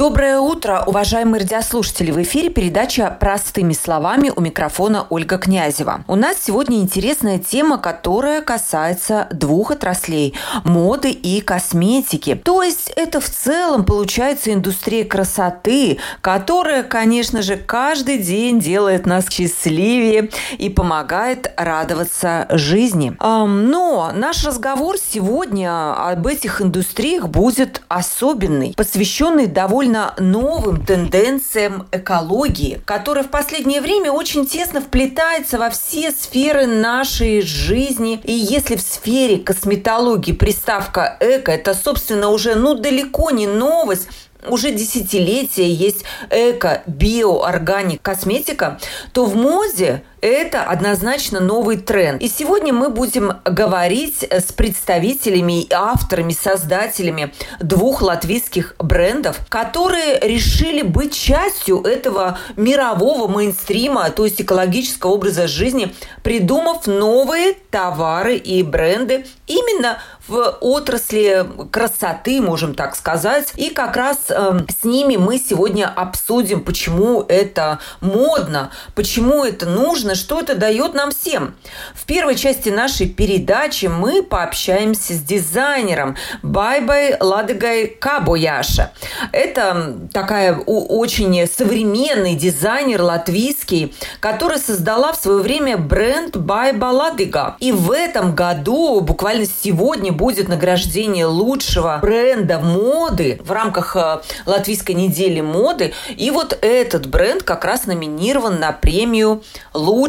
[0.00, 2.10] Доброе утро, уважаемые радиослушатели!
[2.10, 6.04] В эфире передача «Простыми словами» у микрофона Ольга Князева.
[6.08, 10.32] У нас сегодня интересная тема, которая касается двух отраслей–
[10.64, 12.34] моды и косметики.
[12.34, 19.28] То есть это в целом получается индустрия красоты, которая, конечно же, каждый день делает нас
[19.28, 23.14] счастливее и помогает радоваться жизни.
[23.20, 32.80] Но наш разговор сегодня об этих индустриях будет особенный, посвященный довольно довольно новым тенденциям экологии,
[32.84, 38.20] которая в последнее время очень тесно вплетается во все сферы нашей жизни.
[38.24, 44.08] И если в сфере косметологии приставка «эко»– это, собственно, уже ну, далеко не новость,
[44.48, 48.78] уже десятилетия есть эко, био, органик косметика,
[49.12, 52.22] то в моде это однозначно новый тренд.
[52.22, 60.82] И сегодня мы будем говорить с представителями и авторами, создателями двух латвийских брендов, которые решили
[60.82, 69.26] быть частью этого мирового мейнстрима, то есть экологического образа жизни, придумав новые товары и бренды
[69.46, 69.98] именно
[70.30, 73.52] в отрасли красоты, можем так сказать.
[73.56, 80.09] И как раз э, с ними мы сегодня обсудим, почему это модно, почему это нужно,
[80.14, 81.54] что это дает нам всем.
[81.94, 88.92] В первой части нашей передачи мы пообщаемся с дизайнером Байбай Ладыгай Кабояша.
[89.32, 97.56] Это такая очень современный дизайнер латвийский, который создала в свое время бренд Байба Ладыга.
[97.60, 104.92] И в этом году, буквально сегодня, будет награждение лучшего бренда моды в рамках э, Латвийской
[104.92, 105.92] недели моды.
[106.16, 109.42] И вот этот бренд как раз номинирован на премию
[109.72, 109.99] «Лучший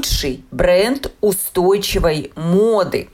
[0.51, 3.09] бренд устойчивой моды».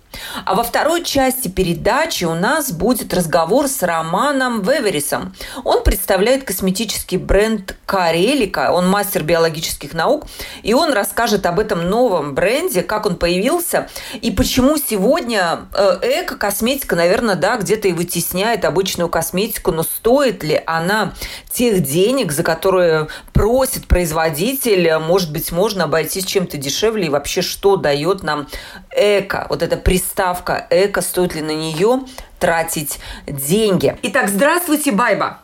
[0.46, 5.34] А во второй части передачи у нас будет разговор с Романом Веверисом.
[5.64, 10.26] Он представляет косметический бренд Карелика, он мастер биологических наук,
[10.64, 13.90] и он расскажет об этом новом бренде, как он появился
[14.22, 20.62] и почему сегодня э, эко-косметика, наверное, да, где-то и вытесняет обычную косметику, но стоит ли
[20.66, 21.14] она
[21.52, 27.08] тех денег, за которые просит производитель, может быть, можно обойтись чем-то дешевле?
[27.08, 28.48] И вообще что дает нам
[28.96, 32.02] эко, вот эта приставка эко, стоит ли на нее
[32.40, 33.98] тратить деньги.
[34.04, 35.40] Итак, здравствуйте, Байба.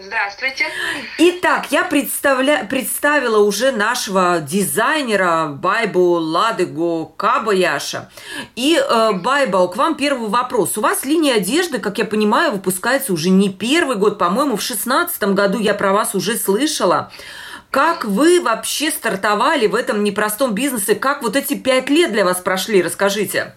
[0.00, 0.64] Здравствуйте.
[1.18, 2.64] Итак, я представля...
[2.64, 8.08] представила уже нашего дизайнера Байбу Ладыгу Кабаяша.
[8.56, 10.78] И, э, Байба, к вам первый вопрос.
[10.78, 14.18] У вас линия одежды, как я понимаю, выпускается уже не первый год.
[14.18, 17.10] По-моему, в шестнадцатом году я про вас уже слышала.
[17.70, 20.94] Как вы вообще стартовали в этом непростом бизнесе?
[20.94, 22.82] Как вот эти пять лет для вас прошли?
[22.82, 23.54] Расскажите.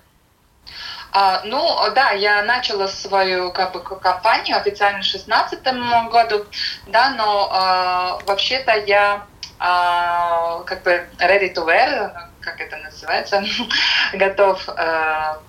[1.14, 5.64] А, ну, да, я начала свою как бы, компанию официально в 2016
[6.10, 6.46] году,
[6.88, 9.26] да, но а, вообще-то я
[9.60, 13.44] а, как бы ready to wear, как это называется,
[14.14, 15.42] готов а,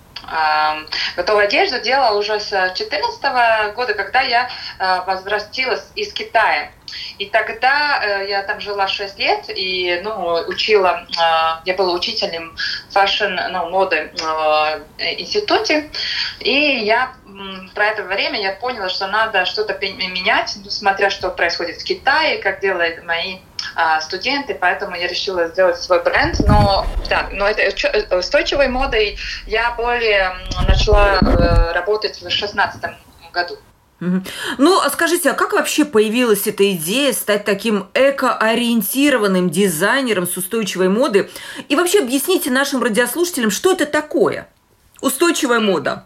[1.15, 4.49] готовую одежду делала уже с 2014 года, когда я
[5.05, 6.71] возвратилась из Китая.
[7.19, 12.55] И тогда э, я там жила 6 лет и ну, учила, э, я была учителем
[12.91, 15.89] fashion, ну, моды э, институте.
[16.39, 17.13] И я
[17.73, 22.59] про это время я поняла, что надо что-то менять, смотря что происходит в Китае, как
[22.59, 23.37] делают мои
[23.75, 26.39] а, студенты, поэтому я решила сделать свой бренд.
[26.47, 29.17] Но да, но это устойчивой модой
[29.47, 30.33] я более
[30.67, 31.19] начала
[31.73, 32.81] работать в 2016
[33.31, 33.57] году.
[34.57, 40.89] Ну, а скажите, а как вообще появилась эта идея стать таким эко-ориентированным дизайнером с устойчивой
[40.89, 41.29] моды?
[41.69, 44.47] И вообще объясните нашим радиослушателям, что это такое?
[45.01, 46.05] Устойчивая мода.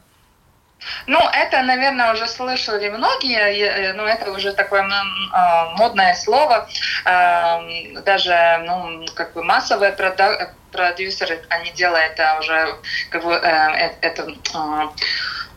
[1.08, 4.88] Ну, это, наверное, уже слышали многие, но это уже такое
[5.34, 6.70] а, модное слово.
[7.04, 7.62] А,
[8.06, 9.96] даже, ну, как бы массовые
[10.72, 12.76] продюсеры, они делают это уже,
[13.10, 14.92] как бы, э, это а,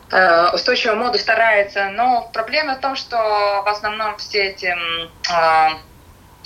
[0.53, 4.75] устойчивую моду старается, но проблема в том, что в основном все эти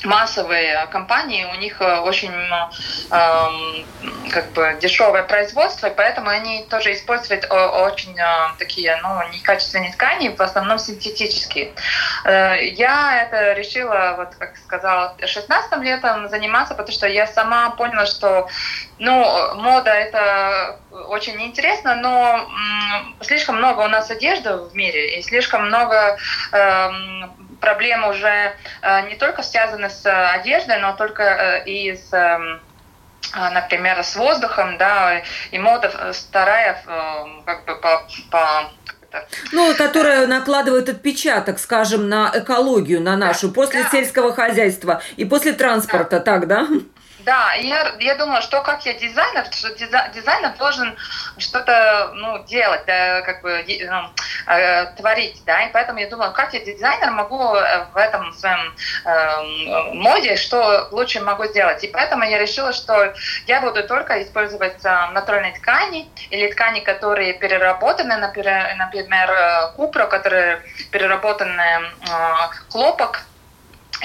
[0.03, 7.45] массовые компании, у них э, очень э, как бы дешевое производство, поэтому они тоже используют
[7.49, 8.25] очень э,
[8.59, 11.71] такие ну, некачественные ткани, в основном синтетические.
[12.25, 18.05] Э, я это решила, вот как сказала, 16 летом заниматься, потому что я сама поняла,
[18.05, 18.49] что
[18.97, 25.21] ну, мода это очень интересно, но м, слишком много у нас одежды в мире, и
[25.21, 26.17] слишком много
[26.51, 26.89] э,
[27.65, 32.61] проблемы уже э, не только связаны с одеждой, но только э, и с эм,
[33.33, 36.77] например, с воздухом, да, и мода вторая,
[37.45, 38.71] как бы по, по
[39.51, 43.89] ну, которая накладывает отпечаток, скажем, на экологию, на нашу, после да.
[43.89, 46.19] сельского хозяйства и после транспорта, да.
[46.19, 46.67] так, да?
[47.25, 50.95] Да, я, я думала, что как я дизайнер, что дизайнер должен
[51.39, 56.53] что-то ну, делать, да, как бы ну, э, творить, да, и поэтому я думала, как
[56.53, 58.75] я дизайнер могу э, в этом своем
[59.05, 61.83] э, моде, что лучше могу сделать.
[61.83, 63.13] И поэтому я решила, что
[63.47, 70.05] я буду только использовать э, натуральные ткани или ткани, которые переработаны, например, например э, купро,
[70.05, 70.61] которые
[70.91, 71.87] переработаны э,
[72.69, 73.21] хлопок,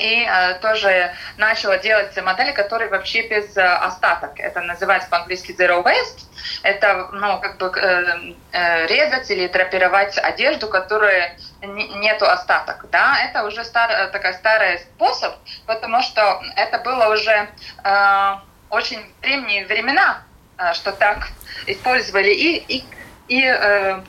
[0.01, 4.39] и э, тоже начала делать модели, которые вообще без э, остаток.
[4.39, 6.25] Это называется по-английски zero waste.
[6.63, 13.45] Это, ну, как бы э, э, резать или драпировать одежду, которая нету остаток, да, это
[13.45, 15.35] уже стар, э, такая старый способ,
[15.67, 17.49] потому что это было уже
[17.85, 18.35] э,
[18.71, 20.23] очень древние времена,
[20.59, 21.29] э, что так
[21.67, 22.85] использовали и, и,
[23.29, 24.01] и э,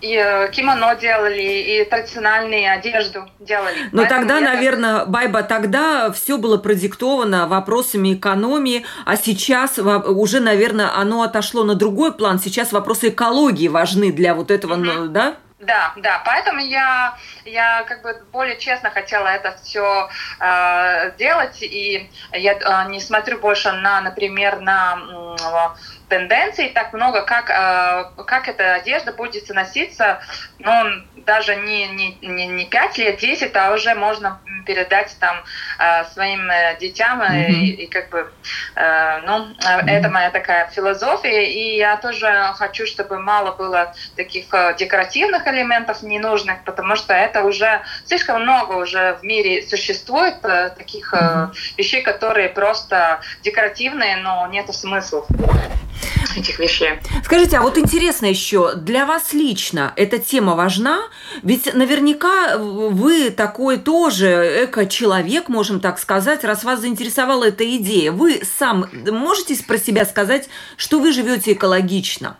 [0.00, 3.76] и э, кимоно делали, и традициональные одежду делали.
[3.92, 10.94] Но Поэтому тогда, наверное, Байба, тогда все было продиктовано вопросами экономии, а сейчас уже, наверное,
[10.94, 12.38] оно отошло на другой план.
[12.38, 15.08] Сейчас вопросы экологии важны для вот этого, mm-hmm.
[15.08, 15.36] да?
[15.60, 20.08] Да, да, поэтому я, я как бы более честно хотела это все
[20.40, 24.98] э, делать, и я э, не смотрю больше на, например, на
[26.10, 30.20] тенденций так много, как, э, как эта одежда будет носиться,
[30.58, 30.72] ну,
[31.24, 35.36] даже не, не, не, не 5 лет, 10, а уже можно передать там
[35.78, 37.46] э, своим э, детям, mm-hmm.
[37.46, 38.30] и, и как бы,
[38.76, 39.86] ну, mm-hmm.
[39.86, 44.46] это моя такая философия, и я тоже хочу, чтобы мало было таких
[44.78, 51.54] декоративных элементов ненужных, потому что это уже слишком много уже в мире существует таких mm-hmm.
[51.78, 55.24] вещей, которые просто декоративные, но нет смысла
[56.36, 56.90] этих вещей.
[57.24, 61.02] Скажите, а вот интересно еще, для вас лично эта тема важна?
[61.42, 68.12] Ведь наверняка вы такой тоже эко-человек, можем так сказать, раз вас заинтересовала эта идея.
[68.12, 72.36] Вы сам можете про себя сказать, что вы живете экологично?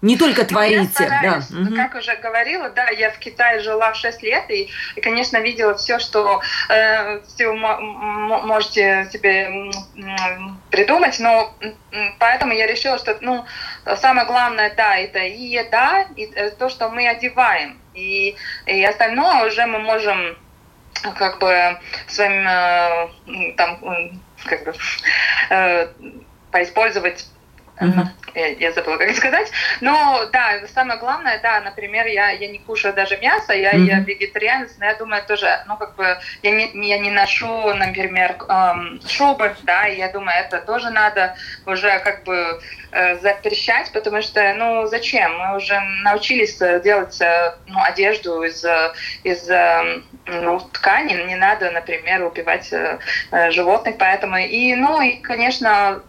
[0.00, 1.40] Не только творите, да.
[1.50, 5.74] Ну, как уже говорила, да, я в Китае жила 6 лет и, и конечно, видела
[5.74, 9.72] все, что э, все можете себе
[10.70, 11.52] придумать, но
[12.20, 13.44] поэтому я решила, что, ну,
[13.96, 18.36] самое главное, да, это и еда, и э, то, что мы одеваем, и,
[18.66, 20.38] и остальное уже мы можем
[21.16, 24.74] как бы своим э, там как бы
[25.50, 25.88] э,
[26.52, 27.26] поиспользовать
[27.80, 28.06] Uh-huh.
[28.34, 29.50] Я, я забыла, как сказать.
[29.80, 33.84] Но да, самое главное, да, например, я, я не кушаю даже мясо, я, uh-huh.
[33.84, 38.36] я вегетарианец, но я думаю, тоже, ну, как бы, я не, я не ношу, например,
[38.48, 41.36] эм, шубы, да, и я думаю, это тоже надо
[41.66, 42.60] уже как бы
[42.92, 45.36] э, запрещать, потому что, ну, зачем?
[45.38, 48.64] Мы уже научились делать, э, ну, одежду из,
[49.24, 52.98] из э, ну, ткани, не надо, например, убивать э,
[53.50, 56.02] животных, поэтому, и, ну, и, конечно,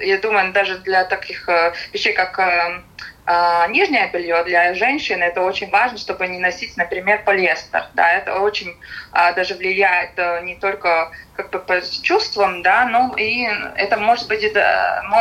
[0.00, 2.80] я думаю, даже для таких э, вещей, как э,
[3.26, 7.86] э, нижнее белье для женщин, это очень важно, чтобы не носить, например, полиэстер.
[7.94, 8.76] Да, это очень
[9.12, 14.44] даже влияет не только как бы по чувствам, да, но и это может быть,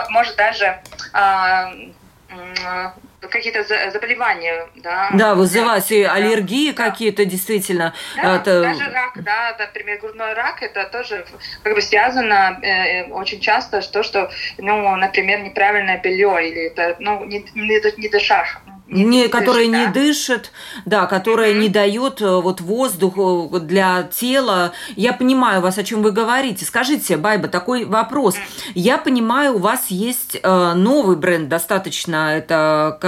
[0.10, 0.82] может даже
[3.30, 5.10] какие-то заболевания, да.
[5.14, 6.90] Да, вызывать и аллергии да.
[6.90, 7.94] какие-то действительно.
[8.16, 8.62] Да, это...
[8.62, 11.26] даже рак, да, например, грудной рак, это тоже
[11.64, 16.96] как бы связано э, очень часто с то, что, ну, например, неправильное белье или это,
[17.00, 19.80] ну, не, не, не не, не которая да?
[19.80, 20.52] не дышит,
[20.86, 21.60] да, которая mm-hmm.
[21.60, 24.74] не дает э, вот воздух э, для тела.
[24.96, 26.66] Я понимаю вас, о чем вы говорите.
[26.66, 28.36] Скажите, Байба, такой вопрос.
[28.36, 28.72] Mm-hmm.
[28.76, 33.00] Я понимаю, у вас есть э, новый бренд достаточно, это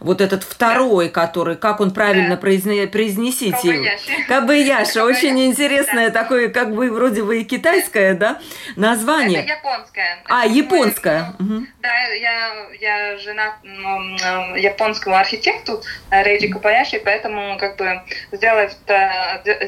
[0.00, 2.36] вот этот второй, который, как он правильно yeah.
[2.36, 3.98] произне, произнесите?
[4.28, 5.02] Кабаяши.
[5.02, 6.22] Очень интересное да.
[6.22, 8.40] такое, как бы вроде бы и китайское, да,
[8.74, 9.40] название.
[9.40, 10.22] Это японское.
[10.26, 11.34] А, японское.
[11.38, 11.66] Ну.
[11.80, 18.68] Да, я, я жена ну, японского японскому архитекту э, Рейджи Купаяши, поэтому как бы сделала,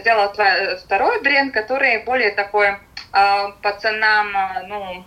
[0.01, 0.33] сделала
[0.85, 2.77] второй бренд, который более такой э,
[3.63, 5.05] по ценам, э, ну,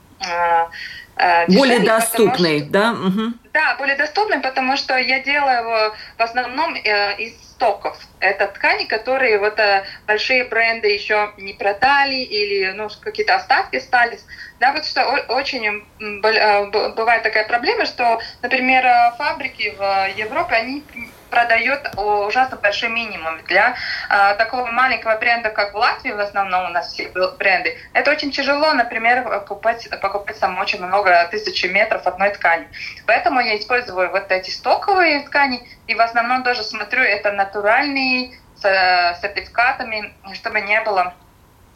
[1.47, 2.91] дешевле, более доступный, что, да?
[2.91, 3.33] Угу.
[3.53, 7.97] Да, более доступный, потому что я делаю его в основном из стоков.
[8.19, 9.59] Это ткани, которые вот
[10.07, 14.25] большие бренды еще не продали или ну, какие-то остатки остались.
[14.59, 20.83] Да, вот что очень э, бывает такая проблема, что, например, э, фабрики в Европе, они
[21.31, 23.41] продает ужасно большой минимум.
[23.47, 23.75] Для
[24.09, 27.09] э, такого маленького бренда, как в Латвии, в основном у нас все
[27.39, 32.67] бренды, это очень тяжело, например, покупать, покупать там очень много тысячи метров одной ткани.
[33.07, 38.65] Поэтому я использую вот эти стоковые ткани, и в основном тоже смотрю, это натуральные, с
[38.65, 41.13] э, сертификатами, чтобы не было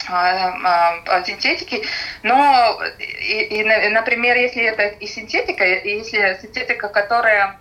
[0.08, 1.82] а, а, синтетики,
[2.22, 7.58] но, и, и, например, если это и синтетика, если синтетика, которая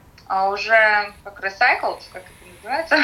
[0.49, 2.97] уже как recycled, как это называется,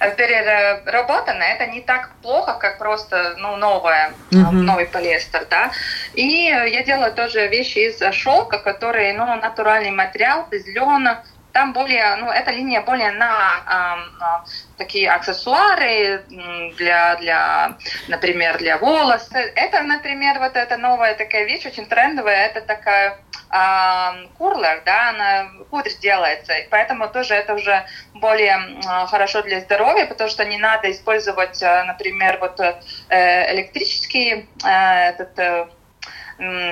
[0.16, 4.50] переработана, это не так плохо, как просто ну, новая, mm-hmm.
[4.50, 5.70] новый полиэстер, да.
[6.14, 12.16] И я делаю тоже вещи из шелка, которые, ну, натуральный материал, из лена, там более,
[12.16, 16.22] ну, эта линия более на э, такие аксессуары
[16.76, 17.76] для, для,
[18.08, 19.28] например, для волос.
[19.32, 23.18] Это, например, вот эта новая такая вещь, очень трендовая, это такая
[23.50, 29.60] э, курлер, да, она кудр делается, и поэтому тоже это уже более э, хорошо для
[29.60, 35.66] здоровья, потому что не надо использовать, э, например, вот э, электрический э, этот э,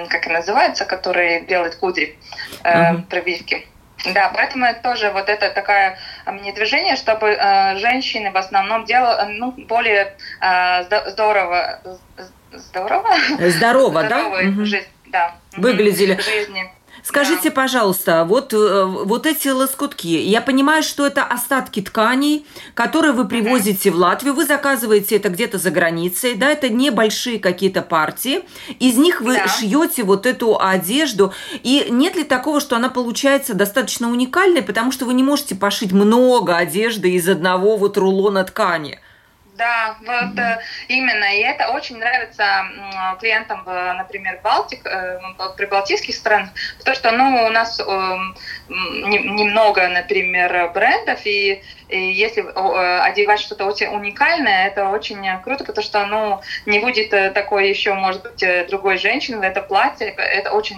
[0.09, 2.19] как и называется, который делает кудри,
[2.63, 3.03] э, uh-huh.
[3.03, 3.67] прививки.
[4.05, 8.85] Да, поэтому это тоже вот это такое а, мне движение, чтобы э, женщины в основном
[8.85, 11.81] делали ну, более э, здорово,
[12.53, 13.09] здорово,
[13.43, 16.19] здорово, да, жизнь, да, выглядели.
[16.21, 16.71] Жизни.
[17.09, 17.55] Скажите, да.
[17.55, 23.89] пожалуйста, вот, э, вот эти лоскутки, я понимаю, что это остатки тканей, которые вы привозите
[23.89, 23.93] mm-hmm.
[23.93, 28.43] в Латвию, вы заказываете это где-то за границей, да, это небольшие какие-то партии,
[28.79, 29.49] из них вы да.
[29.49, 35.07] шьете вот эту одежду, и нет ли такого, что она получается достаточно уникальной, потому что
[35.07, 39.01] вы не можете пошить много одежды из одного вот рулона ткани?
[39.59, 40.59] Да, вот mm-hmm.
[40.87, 41.37] именно.
[41.37, 42.65] И это очень нравится
[43.19, 45.19] клиентам, например, Балтик, э,
[45.57, 48.37] прибалтийских стран, потому что ну, у нас эм,
[48.69, 55.85] немного, например, брендов, и и если э, одевать что-то очень уникальное, это очень круто, потому
[55.85, 60.09] что ну, не будет э, такой еще, может быть, э, другой женщины в это платье.
[60.09, 60.77] Это очень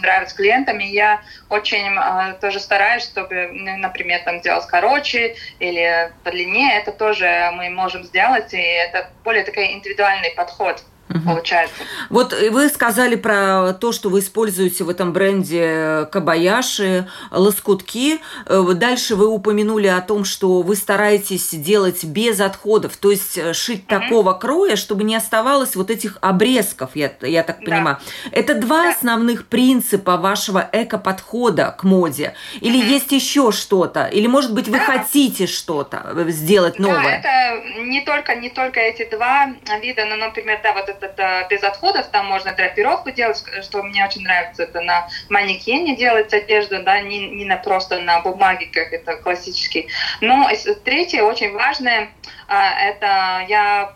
[0.00, 0.80] нравится клиентам.
[0.80, 1.98] И я очень
[2.40, 6.78] тоже стараюсь, чтобы, например, там сделать короче или подлиннее.
[6.78, 10.82] Это тоже мы можем сделать, и это более такой индивидуальный подход
[11.14, 11.24] угу.
[11.24, 11.74] получается.
[12.10, 18.20] Вот вы сказали про то, что вы используете в этом бренде Кабаяши, лоскутки.
[18.46, 23.52] Э, дальше вы упомянули о том, что вы стараетесь делать без отходов, то есть э,
[23.52, 24.00] шить угу.
[24.00, 27.98] такого кроя, чтобы не оставалось вот этих обрезков, я, я так понимаю.
[28.24, 28.30] Да.
[28.32, 28.90] Это два да.
[28.90, 32.34] основных принципа вашего эко-подхода к моде?
[32.60, 32.86] Или угу.
[32.86, 34.06] есть еще что-то?
[34.06, 34.84] Или, может быть, вы да.
[34.84, 37.20] хотите что-то э, сделать новое?
[37.22, 39.46] Да, это не только, не только эти два
[39.80, 41.03] вида, но, например, да, вот это
[41.50, 46.82] без отходов, там можно драпировку делать, что мне очень нравится, это на манекене делать одежду,
[46.82, 49.88] да, не, не на, просто на бумаге, как это классический.
[50.20, 50.48] Но
[50.84, 52.10] третье, очень важное,
[52.48, 53.94] а, это я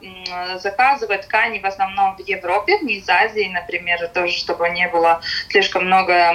[0.59, 5.87] заказываю ткани в основном в Европе, не из Азии, например, тоже, чтобы не было слишком
[5.87, 6.35] много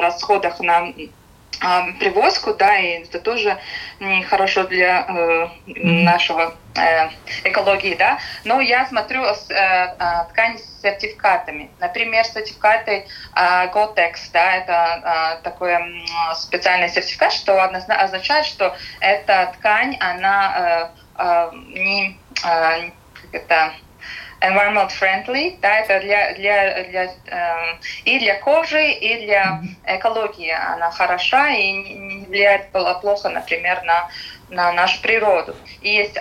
[0.00, 0.92] расходов на
[1.98, 3.58] привозку, да, и это тоже
[3.98, 7.08] нехорошо для э, нашего э,
[7.44, 8.18] экологии, да.
[8.44, 11.70] Но я смотрю э, э, ткани с сертификатами.
[11.78, 15.80] Например, сертификаты э, Gotex, да, это э, такой э,
[16.34, 23.72] специальный сертификат, что означает, что эта ткань, она э, э, не э, как это
[24.40, 30.90] environment friendly, да, это для, для, для, э, и для кожи, и для экологии она
[30.90, 34.08] хороша и не влияет плохо, например, на,
[34.48, 35.54] на нашу природу.
[35.82, 36.16] И есть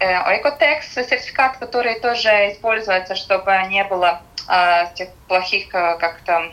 [0.00, 6.50] э, сертификат, который тоже используется, чтобы не было э, тех плохих э, как-то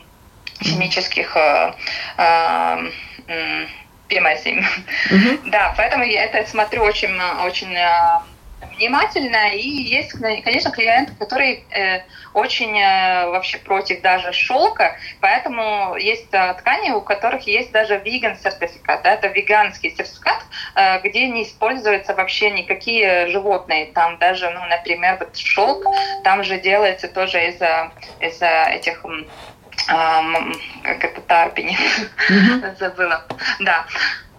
[0.61, 1.73] химических э,
[2.17, 2.77] э,
[4.09, 4.43] PMS.
[4.45, 5.49] Mm-hmm.
[5.49, 8.19] Да, поэтому я это смотрю очень, очень э,
[8.75, 9.53] внимательно.
[9.53, 12.01] И есть, конечно, клиенты, которые э,
[12.33, 18.37] очень э, вообще против даже шелка, поэтому есть э, ткани, у которых есть даже веган
[18.37, 19.03] сертификат.
[19.03, 20.43] Да, это веганский сертификат,
[20.75, 23.87] э, где не используются вообще никакие животные.
[23.87, 25.85] Там даже, ну, например, вот шелк,
[26.23, 27.61] там же делается тоже из,
[28.19, 29.03] из этих
[29.87, 31.77] как это тарпини,
[32.29, 32.75] mm-hmm.
[32.79, 33.25] забыла.
[33.59, 33.85] Да.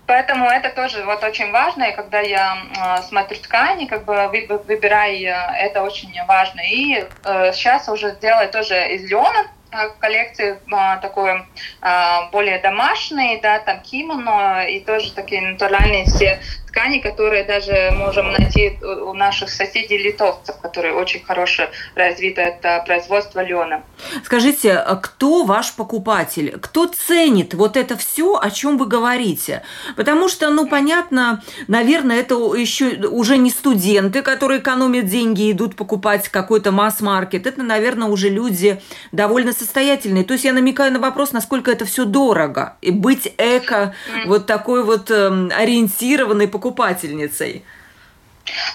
[0.07, 5.35] Поэтому это тоже вот очень важно, и когда я э, смотрю ткани, как бы выбираю,
[5.59, 6.61] это очень важно.
[6.61, 11.45] И э, сейчас уже делаю тоже из лена э, коллекции э, такой
[11.83, 16.41] э, более домашний, да, там кимоно и тоже такие натуральные все
[16.77, 21.65] ткани, которые даже можем найти у наших соседей литовцев, которые очень хорошо
[21.95, 23.83] развито это производство лена.
[24.25, 26.59] Скажите, а кто ваш покупатель?
[26.61, 29.63] Кто ценит вот это все, о чем вы говорите?
[29.97, 35.77] Потому что, ну, понятно, наверное, это еще уже не студенты, которые экономят деньги и идут
[35.77, 37.47] покупать какой-то масс-маркет.
[37.47, 40.25] Это, наверное, уже люди довольно состоятельные.
[40.25, 42.77] То есть я намекаю на вопрос, насколько это все дорого.
[42.83, 43.95] И быть эко,
[44.27, 47.65] вот такой вот э, ориентированной покупательницей.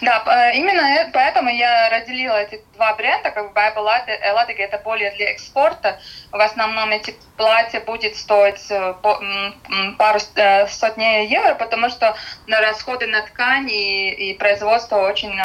[0.02, 5.30] Да, именно поэтому я разделила эти два бренда, как бы Bible Latte это более для
[5.30, 6.00] экспорта.
[6.32, 8.94] В основном эти платья будет стоить э,
[10.00, 12.16] пару э, сотней евро, потому что
[12.48, 15.44] расходы на ткань и, и производство очень э,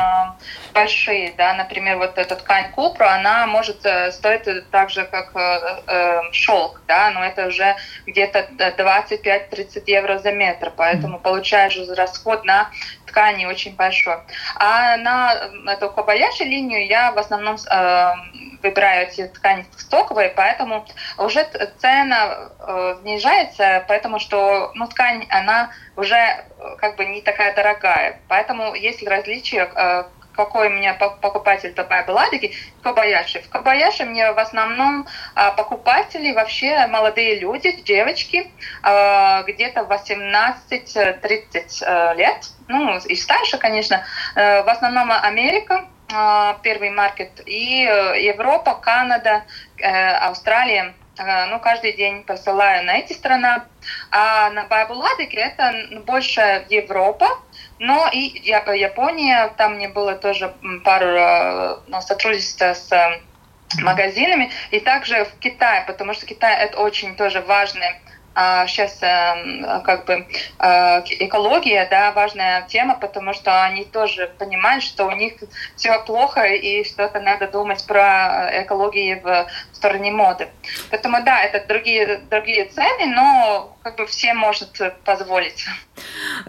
[0.72, 1.34] большие.
[1.36, 1.52] Да?
[1.54, 5.32] Например, вот эта ткань Купра, она может стоить так же, как
[6.32, 7.10] шелк, да?
[7.10, 7.76] но это уже
[8.06, 12.70] где-то 25-30 евро за метр, поэтому получаешь расход на
[13.06, 14.18] ткани очень большой.
[14.56, 18.12] А на эту Кобаяши линию я в основном э,
[18.62, 20.86] выбираю эти ткани стоковые, поэтому
[21.18, 21.46] уже
[21.78, 26.44] цена э, снижается, поэтому что ну, ткань, она уже э,
[26.78, 28.20] как бы не такая дорогая.
[28.28, 30.04] Поэтому есть различия, э,
[30.36, 32.52] какой у меня покупатель такая была, такие
[32.82, 33.40] Кобаяши.
[33.40, 38.52] В Кобаяши мне в основном а, покупатели вообще молодые люди, девочки,
[38.82, 44.04] а, где-то 18-30 э, лет, ну и старше, конечно.
[44.34, 45.86] Э, в основном Америка,
[46.62, 49.44] первый маркет, и э, Европа, Канада,
[49.82, 53.62] Австралия ну, каждый день посылаю на эти страны.
[54.10, 57.26] А на Байбуладике это больше Европа,
[57.78, 63.20] но и Япония, там мне было тоже пару э, ну, сотрудничества с э,
[63.80, 67.94] магазинами, и также в Китае, потому что Китай это очень тоже важный а
[68.66, 70.26] сейчас э, как бы
[70.58, 75.34] э, экология, да, важная тема, потому что они тоже понимают, что у них
[75.76, 80.48] все плохо и что-то надо думать про экологию в стороне моды.
[80.90, 85.64] Поэтому да, это другие другие цены, но как бы все может позволить.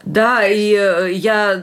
[0.04, 1.62] Да, и э, я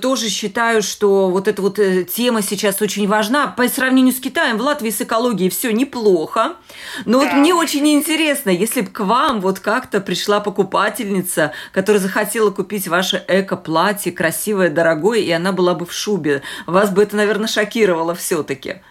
[0.00, 1.78] тоже считаю, что вот эта вот
[2.12, 3.46] тема сейчас очень важна.
[3.46, 6.56] По сравнению с Китаем, в Латвии с экологией все неплохо.
[7.04, 7.26] Но да.
[7.26, 12.88] вот мне очень интересно, если бы к вам вот как-то пришла покупательница, которая захотела купить
[12.88, 16.42] ваше эко-платье, красивое, дорогое, и она была бы в шубе.
[16.66, 18.82] Вас бы это, наверное, шокировало все-таки.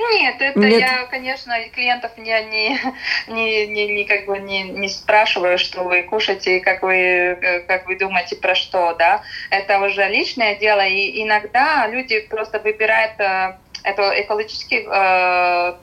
[0.00, 0.80] Нет, это Нет.
[0.80, 2.80] я, конечно, клиентов не, не,
[3.28, 7.96] не, не, не, как бы не, не спрашиваю, что вы кушаете как вы, как вы
[7.96, 9.22] думаете про что, да.
[9.50, 13.12] Это уже личное дело, и иногда люди просто выбирают
[13.84, 15.74] э, это экологический э,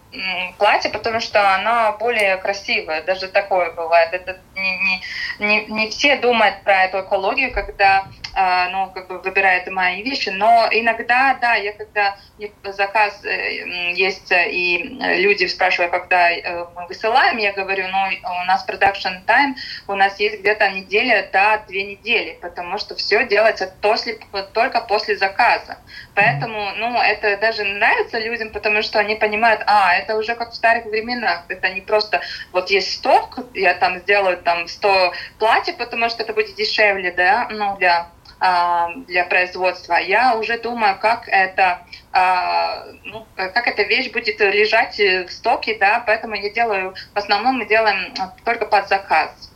[0.57, 4.13] платье, потому что оно более красивое, даже такое бывает.
[4.13, 5.01] Это не,
[5.39, 8.05] не, не, не все думают про эту экологию, когда
[8.35, 12.17] э, ну, как бы выбирают мои вещи, но иногда, да, я когда
[12.63, 18.65] заказ э, есть, и люди спрашивают, когда э, мы высылаем, я говорю, ну, у нас
[18.67, 19.55] production time,
[19.87, 24.19] у нас есть где-то неделя до две недели, потому что все делается после,
[24.53, 25.77] только после заказа.
[26.15, 30.55] Поэтому, ну, это даже нравится людям, потому что они понимают, а, это уже как в
[30.55, 32.21] старых временах, это не просто,
[32.51, 37.47] вот есть сток, я там сделаю там 100 платьев, потому что это будет дешевле, да,
[37.49, 39.95] ну, для а, для производства.
[39.95, 46.03] Я уже думаю, как это, а, ну, как эта вещь будет лежать в стоке, да,
[46.05, 48.13] поэтому я делаю, в основном мы делаем
[48.45, 49.46] только под заказ.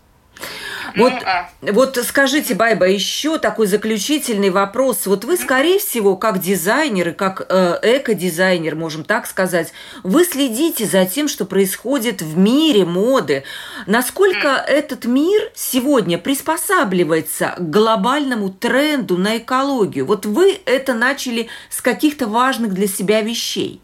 [0.95, 1.49] Вот, ну, а.
[1.61, 5.05] вот скажите, Байба, еще такой заключительный вопрос.
[5.05, 9.71] Вот вы, скорее всего, как дизайнер и как э, эко-дизайнер, можем так сказать,
[10.03, 13.43] вы следите за тем, что происходит в мире моды.
[13.85, 14.65] Насколько mm.
[14.65, 20.05] этот мир сегодня приспосабливается к глобальному тренду на экологию?
[20.05, 23.81] Вот вы это начали с каких-то важных для себя вещей.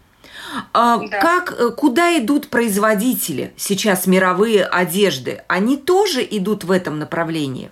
[0.74, 1.20] А да.
[1.20, 5.44] Как, э, куда идут производители сейчас мировые одежды?
[5.48, 7.72] Они тоже идут в этом направлении?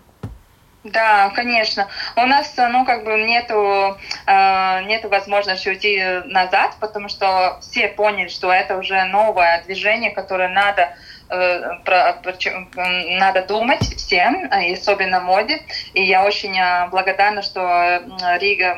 [0.83, 1.87] Да, конечно.
[2.15, 8.27] У нас, ну, как бы нету, э, нету возможности уйти назад, потому что все поняли,
[8.27, 12.33] что это уже новое движение, которое надо Э, про, про,
[12.75, 15.61] надо думать всем, и особенно моде.
[15.93, 18.01] И я очень э, благодарна, что
[18.39, 18.77] Рига,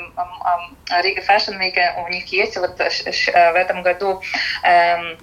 [1.02, 4.22] Рига Fashion Week, у них есть вот э, в этом году
[4.64, 5.18] эм,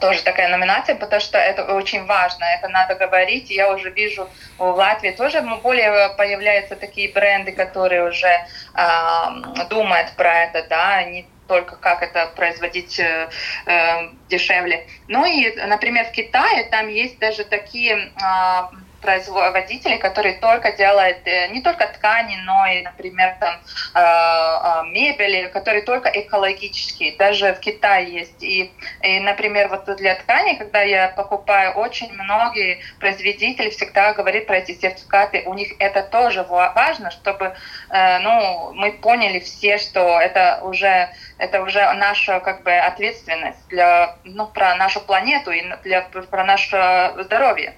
[0.00, 3.50] тоже такая номинация, потому что это очень важно, это надо говорить.
[3.50, 10.44] Я уже вижу в Латвии тоже более появляются такие бренды, которые уже э, думают про
[10.44, 13.28] это, да, не только как это производить э,
[13.66, 14.86] э, дешевле.
[15.08, 21.48] Ну и, например, в Китае там есть даже такие э, производителей, которые только делают э,
[21.48, 27.16] не только ткани, но и, например, там э, э, мебели, которые только экологические.
[27.16, 28.42] Даже в Китае есть.
[28.42, 34.56] И, и, например, вот для ткани, когда я покупаю, очень многие производители всегда говорят про
[34.56, 35.42] эти сертификаты.
[35.46, 37.54] У них это тоже важно, чтобы
[37.90, 44.46] ну, мы поняли все, что это уже это уже наша как бы ответственность для ну
[44.46, 47.74] про нашу планету и для про наше здоровье.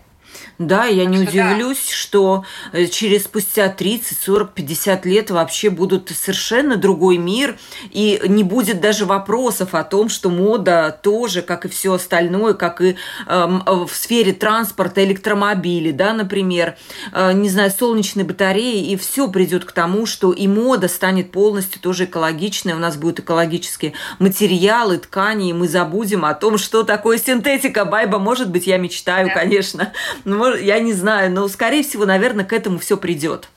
[0.58, 6.76] Да, я не удивлюсь, что э, через спустя 30, 40, 50 лет вообще будут совершенно
[6.76, 7.58] другой мир,
[7.90, 12.80] и не будет даже вопросов о том, что мода тоже, как и все остальное, как
[12.80, 12.96] и
[13.26, 16.76] э, в сфере транспорта, электромобили, да, например,
[17.12, 21.80] э, не знаю, солнечные батареи, и все придет к тому, что и мода станет полностью
[21.80, 27.18] тоже экологичной, у нас будут экологические материалы, ткани, и мы забудем о том, что такое
[27.18, 27.84] синтетика.
[27.84, 29.34] Байба, может быть, я мечтаю, да.
[29.34, 29.92] конечно,
[30.26, 33.48] ну, я не знаю, но, скорее всего, наверное, к этому все придет.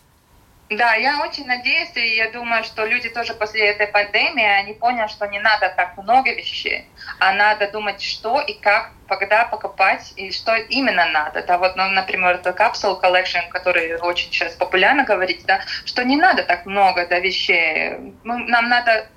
[0.70, 5.08] Да, я очень надеюсь, и я думаю, что люди тоже после этой пандемии, они поняли,
[5.08, 6.86] что не надо так много вещей,
[7.20, 11.42] а надо думать, что и как, когда покупать, и что именно надо.
[11.42, 16.18] Да, вот, ну, например, это Capsule Collection, который очень сейчас популярно говорить, да, что не
[16.18, 17.96] надо так много да, вещей.
[18.24, 19.10] Мы, нам надо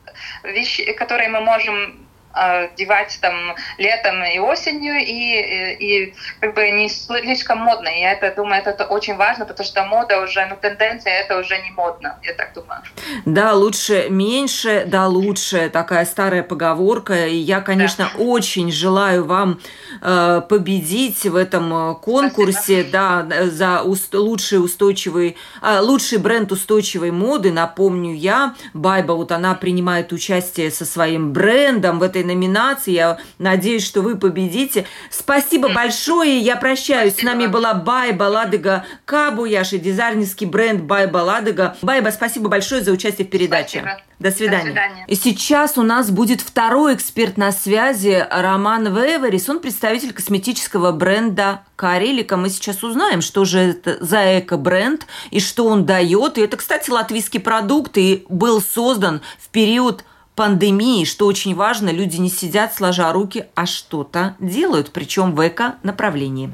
[0.45, 6.89] вещи, которые мы можем а, девать там летом и осенью, и, и, как бы не
[6.89, 7.89] слишком модно.
[7.89, 11.59] И я это думаю, это, очень важно, потому что мода уже, ну, тенденция, это уже
[11.59, 12.81] не модно, я так думаю.
[13.25, 17.27] Да, лучше меньше, да, лучше, такая старая поговорка.
[17.27, 18.23] И я, конечно, да.
[18.23, 19.61] очень желаю вам
[20.01, 22.91] э, победить в этом э, конкурсе, Спасибо.
[22.91, 29.55] да, за уст, лучший устойчивый, э, лучший бренд устойчивой моды, напомню я, Байба, вот она
[29.55, 32.93] принимает участие со своим брендом в этой этой номинации.
[32.93, 34.87] Я надеюсь, что вы победите.
[35.11, 36.39] Спасибо большое.
[36.39, 37.13] Я прощаюсь.
[37.13, 37.31] Спасибо.
[37.31, 41.77] С нами была Байба Ладыга Кабуяш и дизайнерский бренд Байба Ладыга.
[41.83, 43.81] Байба, спасибо большое за участие в передаче.
[43.81, 44.03] Спасибо.
[44.19, 44.59] До свидания.
[44.59, 45.05] До свидания.
[45.09, 49.49] И сейчас у нас будет второй эксперт на связи, Роман Веверис.
[49.49, 52.37] Он представитель косметического бренда Карелика.
[52.37, 56.39] Мы сейчас узнаем, что же это за эко-бренд и что он дает.
[56.39, 60.05] И это, кстати, латвийский продукт и был создан в период
[60.35, 66.51] пандемии, что очень важно, люди не сидят сложа руки, а что-то делают, причем в эко-направлении.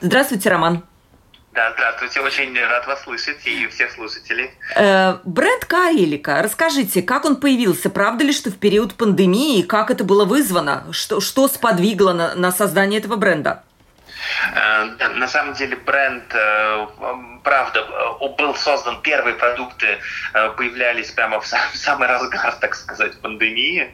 [0.00, 0.84] Здравствуйте, Роман.
[1.54, 4.50] Да, здравствуйте, очень рад вас слышать и всех слушателей.
[4.74, 7.90] Э, бренд Карелика, расскажите, как он появился?
[7.90, 10.86] Правда ли, что в период пандемии, как это было вызвано?
[10.92, 13.64] Что, что сподвигло на, на создание этого бренда?
[14.54, 16.86] Э, на самом деле бренд, э,
[17.42, 19.98] правда, э, был создан, первые продукты
[20.56, 23.92] появлялись прямо в самый разгар, так сказать, пандемии.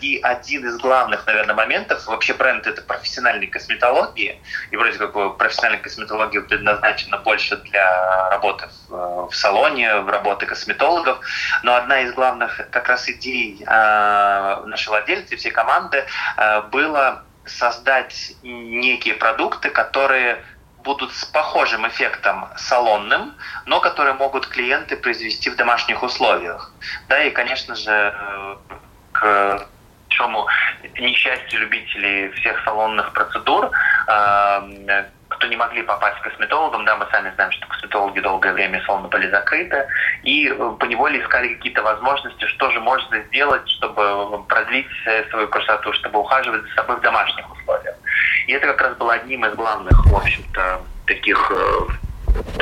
[0.00, 5.80] И один из главных, наверное, моментов, вообще бренд это профессиональной косметологии, и вроде как профессиональная
[5.80, 11.18] косметология предназначена больше для работы в салоне, в работы косметологов,
[11.62, 16.04] но одна из главных как раз идей нашей владельцы, всей команды
[16.70, 20.42] была создать некие продукты, которые
[20.82, 23.34] будут с похожим эффектом салонным,
[23.66, 26.72] но которые могут клиенты произвести в домашних условиях.
[27.08, 28.58] Да, и, конечно же,
[29.12, 29.66] к
[30.14, 30.46] большому
[30.98, 33.70] несчастью любителей всех салонных процедур,
[34.06, 35.04] э,
[35.34, 39.08] кто не могли попасть к косметологам, да, мы сами знаем, что косметологи долгое время салоны
[39.08, 39.86] были закрыты,
[40.22, 44.86] и э, по неволе искали какие-то возможности, что же можно сделать, чтобы продлить
[45.30, 47.94] свою красоту, чтобы ухаживать за собой в домашних условиях.
[48.46, 51.80] И это как раз было одним из главных, в общем-то, таких э,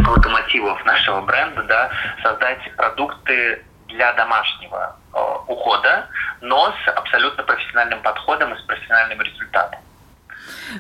[0.06, 1.90] локомотивов нашего бренда, да,
[2.22, 6.08] создать продукты для домашнего э, ухода,
[6.40, 9.80] но с абсолютно профессиональным подходом и с профессиональным результатом.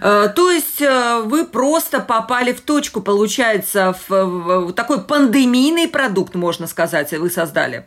[0.00, 4.24] Э, то есть э, вы просто попали в точку, получается, в,
[4.68, 7.86] в такой пандемийный продукт, можно сказать, вы создали.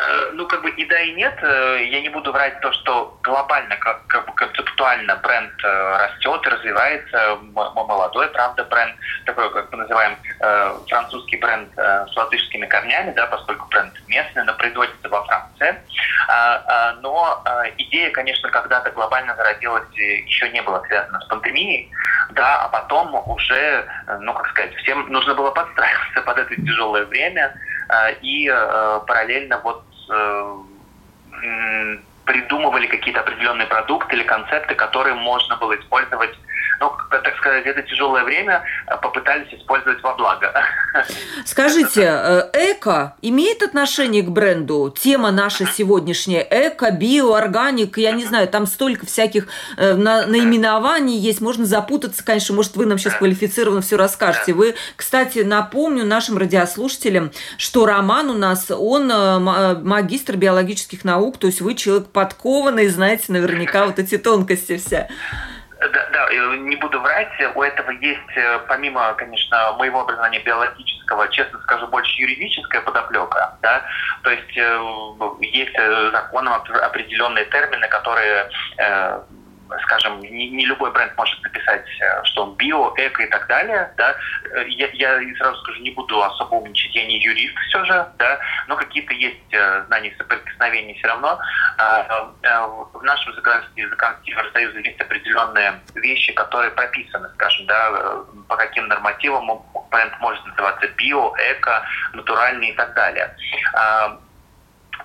[0.00, 1.36] Э, ну, как бы и да, и нет.
[1.42, 7.38] Э, я не буду врать то, что глобально, как, бы концептуально бренд э, растет, развивается.
[7.52, 8.94] Молодой, правда, бренд,
[9.26, 10.16] такой, как мы называем,
[10.88, 15.74] французский бренд с латышскими корнями, да, поскольку бренд местный, но производится во Франции.
[16.28, 17.42] А, а, но
[17.76, 21.90] идея, конечно, когда-то глобально зародилась, еще не была связана с пандемией,
[22.30, 23.86] да, а потом уже,
[24.20, 27.54] ну, как сказать, всем нужно было подстраиваться под это тяжелое время,
[28.22, 28.48] и
[29.06, 36.30] параллельно вот Э, придумывали какие-то определенные продукты или концепты, которые можно было использовать
[36.80, 38.64] ну, так сказать, это тяжелое время
[39.02, 40.52] попытались использовать во благо.
[41.44, 42.02] Скажите,
[42.54, 44.94] эко имеет отношение к бренду?
[44.98, 51.66] Тема наша сегодняшняя эко, био, органик, я не знаю, там столько всяких наименований есть, можно
[51.66, 54.54] запутаться, конечно, может, вы нам сейчас квалифицированно все расскажете.
[54.54, 59.08] Вы, кстати, напомню нашим радиослушателям, что Роман у нас, он
[59.84, 65.08] магистр биологических наук, то есть вы человек подкованный, знаете наверняка вот эти тонкости все.
[65.80, 71.58] Да, да, не буду врать, у этого есть, э, помимо, конечно, моего образования биологического, честно
[71.60, 73.82] скажу, больше юридическая подоплека, да,
[74.22, 74.80] то есть э,
[75.40, 78.50] есть э, законом определенные термины, которые
[79.82, 83.92] скажем, не, не любой бренд может написать, э, что он био, эко и так далее,
[83.96, 84.14] да,
[84.54, 88.38] э, я, я сразу скажу, не буду особо умничать, я не юрист все же, да,
[88.68, 91.38] но какие-то есть э, знания соприкосновения все равно.
[91.78, 92.30] А,
[92.92, 99.62] в нашем законодательстве, законодательстве Евросоюза есть определенные вещи, которые прописаны, скажем, да, по каким нормативам
[99.90, 103.34] бренд может называться био, эко, натуральный и так далее
[103.74, 104.18] а,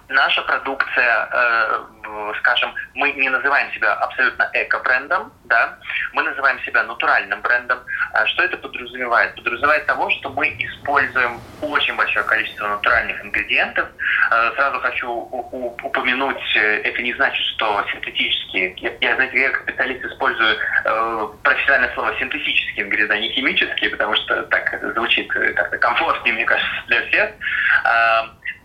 [0.09, 5.77] наша продукция, э, скажем, мы не называем себя абсолютно эко-брендом, да,
[6.13, 7.79] мы называем себя натуральным брендом.
[8.13, 9.35] А что это подразумевает?
[9.35, 13.87] Подразумевает того, что мы используем очень большое количество натуральных ингредиентов.
[14.31, 20.05] Э, сразу хочу упомянуть, э, это не значит, что синтетические, я, знаете, я как специалист
[20.05, 20.57] использую
[21.43, 26.83] профессиональное слово синтетические ингредиенты, а не химические, потому что так звучит как-то комфортнее, мне кажется,
[26.87, 27.31] для всех.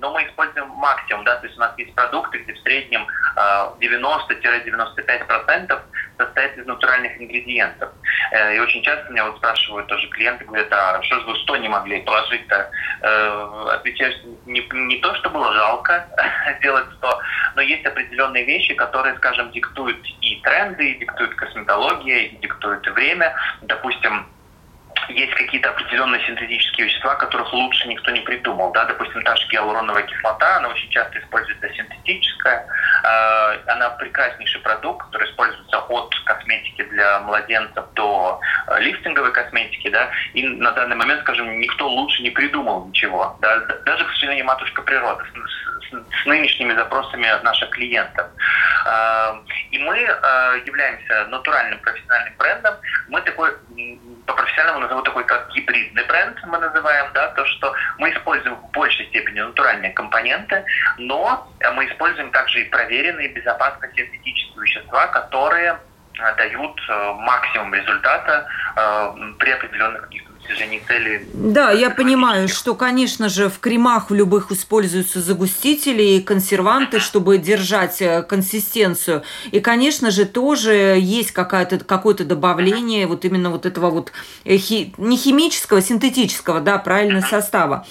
[0.01, 5.73] Но мы используем максимум, да, то есть у нас есть продукты, где в среднем 90-95%
[5.73, 5.83] а,
[6.19, 7.91] состоит из натуральных ингредиентов.
[8.33, 11.57] Э, и очень часто меня вот спрашивают тоже клиенты, говорят, а что же вы 100
[11.57, 12.71] не могли положить-то?
[13.03, 14.15] Э, отвечаю,
[14.47, 16.09] не, не то, что было жалко
[16.59, 17.21] сделать 100,
[17.57, 23.35] но есть определенные вещи, которые, скажем, диктуют и тренды, и диктуют косметология, и диктуют время.
[23.63, 24.27] Допустим,
[25.13, 28.73] есть какие-то определенные синтетические вещества, которых лучше никто не придумал.
[28.73, 28.85] Да?
[28.85, 32.67] Допустим, та же гиалуроновая кислота, она очень часто используется синтетическая.
[33.05, 39.89] Э, она прекраснейший продукт, который используется от косметики для младенцев до э, лифтинговой косметики.
[39.89, 40.11] Да?
[40.35, 43.37] И на данный момент, скажем, никто лучше не придумал ничего.
[43.41, 43.59] Да?
[43.87, 48.27] Даже, к сожалению, матушка природа с, нынешними запросами наших клиентов.
[48.87, 49.35] Э,
[49.71, 52.75] и мы являемся натуральным профессиональным брендом.
[53.09, 53.51] Мы такой
[54.27, 59.07] по-профессиональному назову такой как гибридный бренд, мы называем, да, то, что мы используем в большей
[59.07, 60.65] степени натуральные компоненты,
[60.99, 65.79] но мы используем также и проверенные безопасные синтетические вещества, которые
[66.19, 71.27] э, дают э, максимум результата э, при определенных каких-то достижении цели.
[71.33, 77.39] Да, я понимаю, что, конечно же, в кремах в любых используются загустители и консерванты, чтобы
[77.39, 79.23] держать э, консистенцию.
[79.51, 84.13] И, конечно же, тоже есть какое-то какое-то добавление вот именно вот этого вот
[84.45, 87.87] э, хи, не химического, синтетического, да, правильно, состава.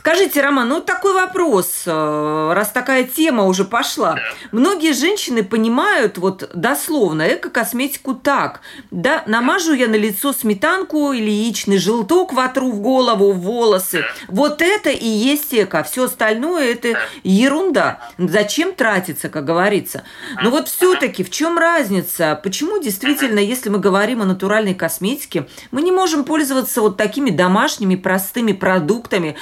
[0.00, 4.16] Скажите, Роман, ну такой вопрос, э, раз такая тема уже пошла.
[4.50, 8.62] Многие женщины понимают вот дословно эко-косметику так.
[8.90, 14.06] Да, намажу я на лицо сметанку или яичный желток, вотру в голову, в волосы.
[14.28, 15.82] Вот это и есть эко.
[15.82, 18.00] Все остальное это ерунда.
[18.16, 20.04] Зачем тратиться, как говорится?
[20.42, 22.40] Но вот все-таки в чем разница?
[22.42, 27.96] Почему действительно, если мы говорим о натуральной косметике, мы не можем пользоваться вот такими домашними
[27.96, 29.36] простыми продуктами,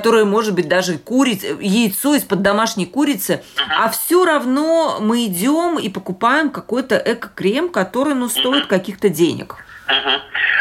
[0.00, 5.90] которое может быть даже курица, яйцо из-под домашней курицы, а все равно мы идем и
[5.90, 9.56] покупаем какой-то эко-крем, который ну, стоит каких-то денег.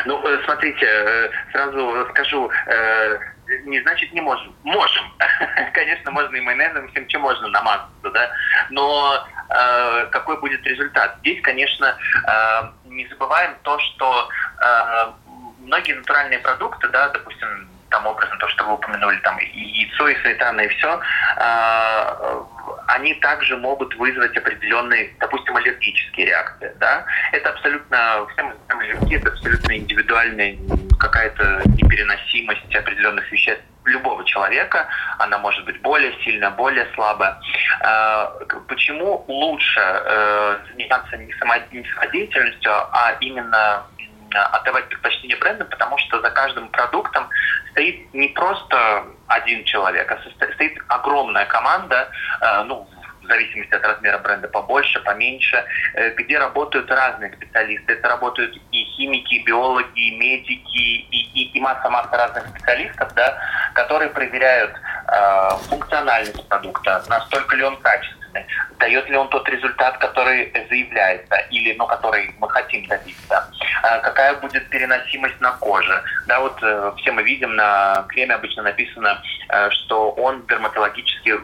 [0.05, 3.19] Ну, э, смотрите, э, сразу скажу, э,
[3.63, 4.53] не значит не можем.
[4.63, 5.05] Можем.
[5.73, 8.31] Конечно, можно и майонезом, всем чем можно намазаться, да.
[8.71, 11.15] Но э, какой будет результат?
[11.21, 11.95] Здесь, конечно,
[12.27, 14.27] э, не забываем то, что
[14.61, 15.11] э,
[15.59, 20.21] многие натуральные продукты, да, допустим, там образом то, что вы упомянули, там и яйцо, и
[20.21, 20.99] сметана, и все,
[21.37, 22.43] э,
[22.87, 26.73] они также могут вызвать определенные, допустим, аллергические реакции.
[26.79, 27.05] Да?
[27.31, 30.57] Это абсолютно, все мы знаем, аллергия, это абсолютно индивидуальная
[30.99, 37.39] какая-то непереносимость определенных веществ любого человека, она может быть более сильная, более слабая.
[37.81, 38.27] Э,
[38.67, 43.83] почему лучше э, заниматься не самодеятельностью, а именно
[44.35, 47.29] отдавать предпочтение брендам, потому что за каждым продуктом
[47.71, 50.19] стоит не просто один человек, а
[50.53, 52.09] стоит огромная команда,
[52.41, 52.87] э, ну,
[53.21, 55.63] в зависимости от размера бренда, побольше, поменьше,
[55.93, 57.93] э, где работают разные специалисты.
[57.93, 63.37] Это работают и химики, и биологи, и медики, и, масса-масса разных специалистов, да,
[63.73, 68.18] которые проверяют э, функциональность продукта, настолько ли он качественный,
[68.79, 73.49] дает ли он тот результат, который заявляется, или ну, который мы хотим добиться.
[74.03, 76.03] какая будет переносимость на коже.
[76.27, 76.57] Да, вот
[76.99, 79.21] все мы видим, на креме обычно написано,
[79.69, 81.35] что он дерматологически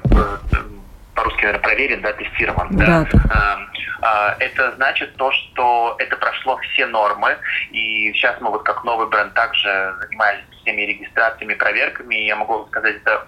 [1.15, 2.67] по-русски, наверное, проверен, да, тестирован.
[2.71, 3.05] Да.
[3.11, 4.35] да.
[4.39, 7.37] Это значит то, что это прошло все нормы,
[7.71, 12.67] и сейчас мы вот как новый бренд также занимались всеми регистрациями, проверками, и я могу
[12.67, 13.25] сказать, это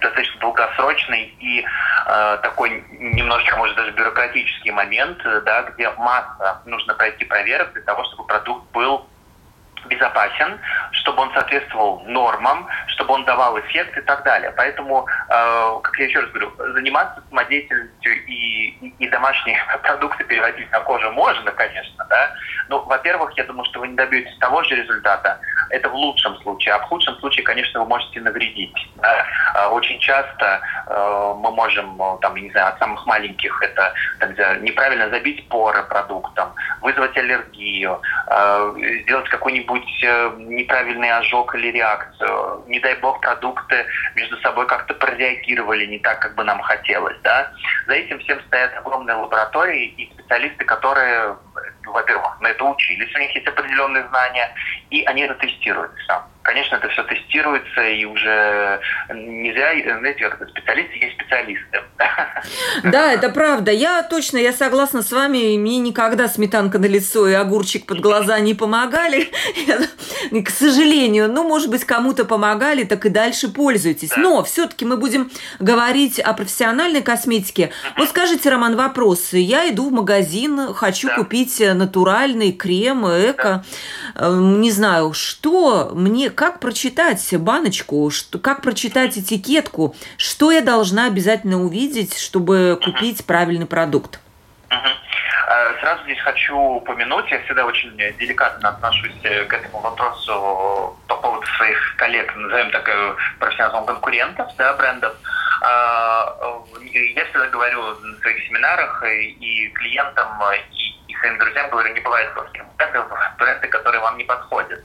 [0.00, 1.64] достаточно долгосрочный и
[2.06, 8.04] э, такой немножечко, может, даже бюрократический момент, да, где масса нужно пройти проверок для того,
[8.04, 9.06] чтобы продукт был
[9.86, 10.58] безопасен,
[10.92, 14.52] чтобы он соответствовал нормам, чтобы он давал эффект и так далее.
[14.56, 20.70] Поэтому, э, как я еще раз говорю, заниматься самодеятельностью и, и, и домашние продукты переводить
[20.70, 22.34] на кожу можно, конечно, да.
[22.68, 25.40] Но, во-первых, я думаю, что вы не добьетесь того же результата.
[25.70, 26.74] Это в лучшем случае.
[26.74, 28.88] А в худшем случае, конечно, вы можете навредить.
[28.96, 29.26] Да?
[29.54, 35.08] А очень часто э, мы можем, там, не знаю, от самых маленьких это там, неправильно
[35.10, 42.37] забить поры продуктом, вызвать аллергию, э, сделать какой-нибудь э, неправильный ожог или реакцию.
[42.68, 47.16] Не дай бог, продукты между собой как-то прореагировали не так, как бы нам хотелось.
[47.22, 47.50] Да?
[47.86, 51.36] За этим всем стоят огромные лаборатории и специалисты, которые
[51.84, 54.54] во-первых, на это учились, у них есть определенные знания,
[54.90, 58.80] и они это тестируют сам конечно, это все тестируется, и уже
[59.12, 61.82] не зря, знаете, специалисты есть специалисты.
[62.84, 63.72] Да, это правда.
[63.72, 68.38] Я точно, я согласна с вами, мне никогда сметанка на лицо и огурчик под глаза
[68.38, 69.28] не помогали,
[70.44, 71.28] к сожалению.
[71.30, 74.16] Ну, может быть, кому-то помогали, так и дальше пользуйтесь.
[74.16, 77.70] Но все-таки мы будем говорить о профессиональной косметике.
[77.96, 79.32] Вот скажите, Роман, вопрос.
[79.32, 83.64] Я иду в магазин, хочу купить натуральный крем, эко.
[84.14, 91.06] Эм, не знаю, что мне как прочитать баночку, что, как прочитать этикетку, что я должна
[91.06, 94.20] обязательно увидеть, чтобы купить правильный продукт?
[94.70, 95.80] Uh-huh.
[95.80, 101.46] Сразу здесь хочу упомянуть, я всегда очень деликатно отношусь э, к этому вопросу по поводу
[101.56, 105.16] своих коллег, назовем так, э, профессиональных конкурентов, да, брендов.
[105.60, 110.28] Я всегда говорю на своих семинарах и клиентам,
[111.08, 113.06] и своим друзьям говорю, не бывает плохих брендов,
[113.38, 114.80] бренды, которые вам не подходят.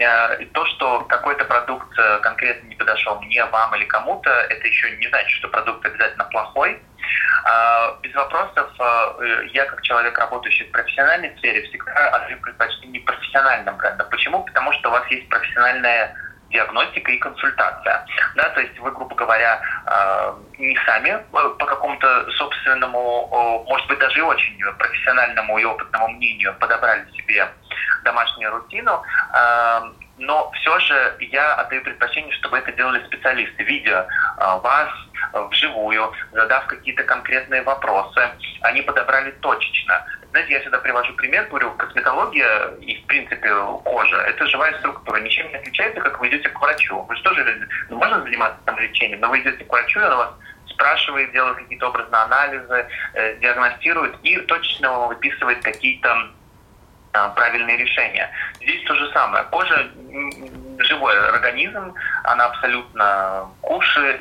[0.00, 4.66] Э, и то, что какой-то продукт э, конкретно не подошел мне, вам или кому-то, это
[4.66, 6.80] еще не значит, что продукт обязательно плохой.
[7.44, 13.76] А, без вопросов, э, я как человек, работающий в профессиональной сфере, всегда отдаю предпочтение профессиональным
[13.76, 14.08] брендам.
[14.10, 14.44] Почему?
[14.44, 16.14] Потому что у вас есть профессиональная
[16.52, 18.06] диагностика и консультация.
[18.36, 23.98] Да, то есть вы, грубо говоря, э, не сами э, по какому-то собственному, может быть,
[23.98, 27.48] даже очень профессиональному и опытному мнению подобрали себе
[28.04, 29.02] домашнюю рутину,
[29.34, 29.80] э,
[30.18, 34.88] но все же я отдаю предпочтение, чтобы это делали специалисты, видя вас
[35.50, 38.20] вживую, задав какие-то конкретные вопросы.
[38.60, 40.04] Они подобрали точечно.
[40.32, 43.50] Знаете, я всегда привожу пример, говорю, косметология и, в принципе,
[43.84, 45.20] кожа– это живая структура.
[45.20, 47.02] Ничем не отличается, как вы идете к врачу.
[47.02, 50.30] Вы же, ну, можно заниматься там лечением, но вы идете к врачу, и он вас
[50.68, 56.30] спрашивает, делает какие-то образные анализы, э, диагностирует и точно выписывает какие-то
[57.12, 58.30] правильные решения.
[58.60, 59.44] Здесь то же самое.
[59.44, 59.90] Кожа
[60.78, 61.94] живой организм,
[62.24, 64.20] она абсолютно кушает,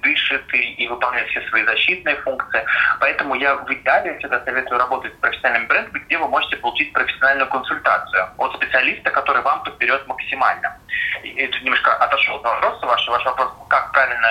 [0.00, 2.64] дышит и, и выполняет все свои защитные функции.
[3.00, 7.48] Поэтому я в идеале всегда советую работать с профессиональным брендом, где вы можете получить профессиональную
[7.48, 10.76] консультацию от специалиста, который вам подберет максимально.
[11.22, 13.14] И это немножко отошел от вопроса вашего.
[13.14, 14.28] Ваш вопрос, как правильно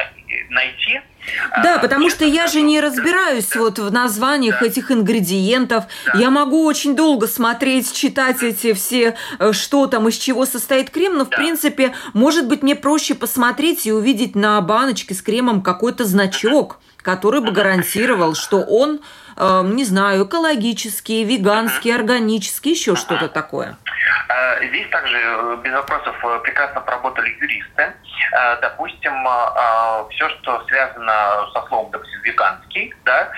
[0.49, 1.01] найти
[1.63, 5.85] да, а, потому что я же не разбираюсь вот в названиях этих ингредиентов.
[6.15, 11.17] Я могу очень долго смотреть, читать эти все, э, что там, из чего состоит крем,
[11.17, 16.05] но в принципе, может быть, мне проще посмотреть и увидеть на баночке с кремом какой-то
[16.05, 18.99] значок, который бы гарантировал, что он,
[19.35, 23.77] э, не знаю, экологический, веганский, органический, еще что-то такое.
[24.29, 27.93] Э, здесь также э, без вопросов э, прекрасно поработали юристы.
[28.61, 29.13] Допустим,
[30.09, 33.31] все, что связано со словом, допустим, веганский, да,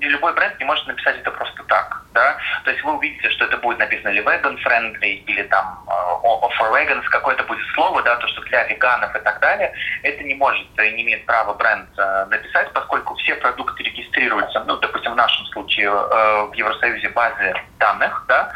[0.00, 2.02] любой бренд не может написать это просто так.
[2.12, 2.36] Да?
[2.64, 7.04] То есть вы увидите, что это будет написано или vegan friendly, или там for vegans,
[7.04, 9.72] какое-то будет слово, да, то, что для веганов и так далее.
[10.02, 11.88] Это не может и не имеет права бренд
[12.28, 18.52] написать, поскольку все продукты регистрируются, ну, допустим, в нашем случае в Евросоюзе базе данных, да,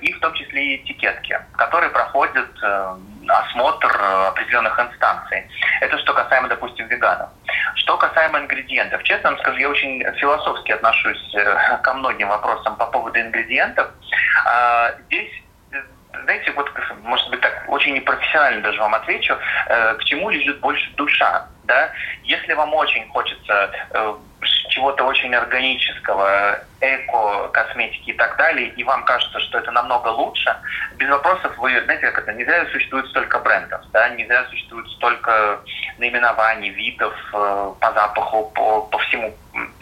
[0.00, 2.96] и в том числе и этикетки, которые проходят э,
[3.28, 5.48] осмотр определенных инстанций.
[5.80, 7.30] Это что касаемо, допустим, веганов.
[7.76, 12.86] Что касаемо ингредиентов, честно вам скажу, я очень философски отношусь э, ко многим вопросам по
[12.86, 13.88] поводу ингредиентов.
[14.46, 15.30] А, здесь
[16.22, 16.70] знаете, вот,
[17.02, 19.36] может быть, так очень непрофессионально даже вам отвечу,
[19.66, 21.90] э, к чему лежит больше душа, да?
[22.22, 23.70] Если вам очень хочется
[24.68, 30.54] чего-то очень органического, эко, косметики и так далее, и вам кажется, что это намного лучше,
[30.96, 34.86] без вопросов вы, знаете, как это, не зря существует столько брендов, да, не зря существует
[34.88, 35.60] столько
[35.98, 39.34] наименований, видов э, по запаху, по, по всему,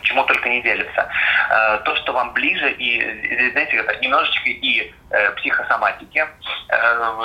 [0.02, 1.08] чему только не делится.
[1.50, 6.26] Э, то, что вам ближе, и, знаете, это немножечко и э, психосоматики,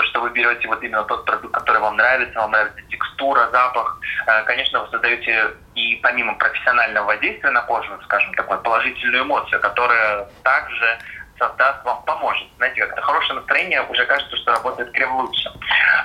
[0.04, 4.00] что вы берете вот именно тот продукт, который вам нравится, вам нравится текстура, запах.
[4.46, 11.00] Конечно, вы создаете и помимо профессионального воздействия на кожу, скажем, такую положительную эмоцию, которая также
[11.38, 12.48] создаст вам, поможет.
[12.58, 15.52] Знаете, как-то хорошее настроение уже кажется, что работает крем лучше.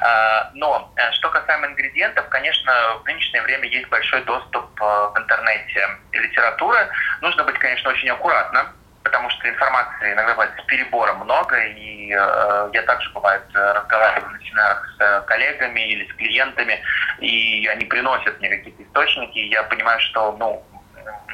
[0.03, 5.15] А, но э, что касаемо ингредиентов, конечно, в нынешнее время есть большой доступ э, в
[5.17, 6.87] интернете литературы.
[7.23, 8.67] Нужно быть, конечно, очень аккуратным,
[9.03, 14.41] потому что информации иногда бывает с перебором много, и э, я также, бывает, разговариваю на
[14.41, 16.81] семинарах с коллегами или с клиентами,
[17.19, 20.65] и они приносят мне какие-то источники, и я понимаю, что, ну,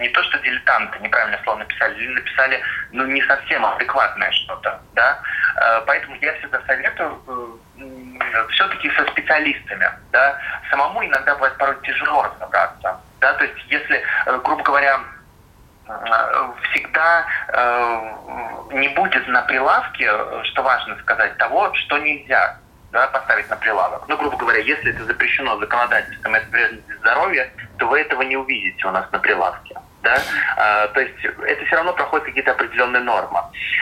[0.00, 2.62] не то, что дилетанты неправильное слово написали, или написали
[2.92, 5.20] ну, не совсем адекватное что-то, да,
[5.60, 10.38] э, поэтому я всегда советую э, все-таки со специалистами, да,
[10.70, 15.00] самому иногда бывает порой тяжело разобраться, да, то есть если, э, грубо говоря,
[16.70, 17.26] всегда
[18.70, 20.10] не будет на прилавке,
[20.44, 22.58] что важно сказать, того, что нельзя
[22.92, 24.04] да, поставить на прилавок.
[24.08, 28.36] Ну, грубо говоря, если это запрещено законодательством, это вредно для здоровья, то вы этого не
[28.36, 29.74] увидите у нас на прилавке.
[30.02, 30.16] Да?
[30.56, 33.40] А, то есть это все равно проходит какие-то определенные нормы.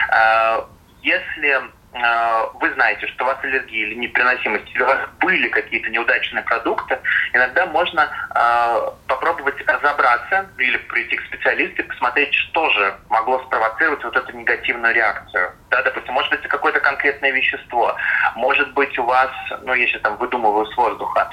[0.09, 0.65] А,
[1.01, 1.61] если
[1.93, 6.99] вы знаете, что у вас аллергия или непереносимость, или у вас были какие-то неудачные продукты,
[7.33, 14.03] иногда можно э, попробовать разобраться или прийти к специалисту и посмотреть, что же могло спровоцировать
[14.03, 15.53] вот эту негативную реакцию.
[15.69, 17.95] Да, допустим, может быть, какое-то конкретное вещество,
[18.35, 19.31] может быть, у вас,
[19.63, 21.29] ну, я сейчас там выдумываю с воздуха,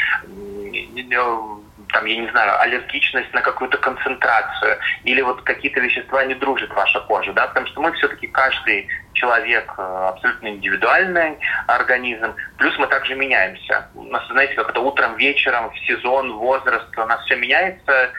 [1.92, 7.00] там, я не знаю, аллергичность на какую-то концентрацию, или вот какие-то вещества не дружит ваша
[7.00, 13.14] кожа, да, потому что мы все-таки каждый человек э, абсолютно индивидуальный организм, плюс мы также
[13.14, 13.88] меняемся.
[13.94, 18.10] У нас, знаете, как это утром, вечером, в сезон, возраст, у нас все меняется,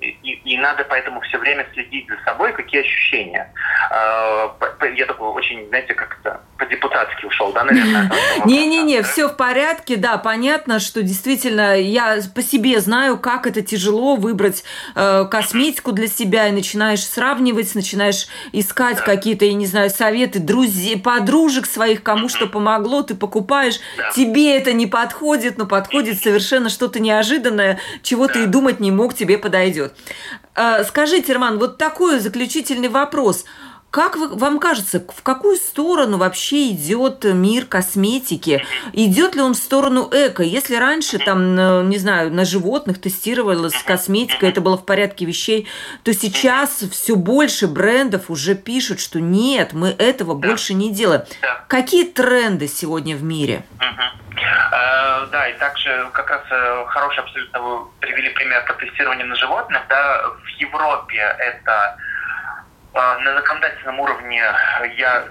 [0.00, 3.52] и, и надо поэтому все время следить за собой, какие ощущения.
[3.90, 4.48] Э,
[4.94, 8.12] я такой очень, знаете, как-то по-депутатски ушел, да, наверное?
[8.44, 14.16] Не-не-не, все в порядке, да, понятно, что действительно я по себе знаю, как это тяжело
[14.16, 14.64] выбрать
[14.94, 21.00] э, косметику для себя, и начинаешь сравнивать, начинаешь искать какие-то, я не знаю, советы друзей,
[21.00, 23.80] подружек своих, кому что помогло, ты покупаешь,
[24.14, 29.14] тебе это не подходит, но подходит совершенно что-то неожиданное, чего ты и думать не мог,
[29.14, 29.94] тебе подойдет.
[30.54, 33.44] Э, скажите, Роман, вот такой заключительный вопрос.
[33.94, 38.66] Как вы, вам кажется, в какую сторону вообще идет мир косметики?
[38.92, 40.42] Идет ли он в сторону эко?
[40.42, 45.68] Если раньше там, э, не знаю, на животных тестировалась косметика, это было в порядке вещей,
[46.02, 51.22] то сейчас все больше брендов уже пишут, что нет, мы этого больше не делаем.
[51.68, 53.62] Какие тренды сегодня в мире?
[53.78, 59.36] Э, да, и также как раз э, хороший абсолютно вы привели пример по тестированию на
[59.36, 59.82] животных.
[59.88, 61.96] Да, в Европе это
[62.94, 64.42] на законодательном уровне
[64.96, 65.24] я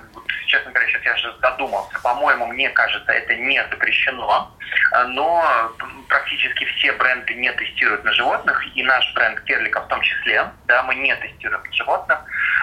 [0.53, 1.99] честно говоря, сейчас я же задумался.
[2.03, 4.51] По-моему, мне кажется, это не запрещено,
[5.07, 5.73] но
[6.07, 10.83] практически все бренды не тестируют на животных, и наш бренд Керлика в том числе, да,
[10.83, 12.19] мы не тестируем на животных,